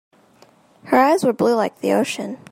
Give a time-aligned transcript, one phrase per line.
[0.85, 2.39] Her eyes were blue like the ocean.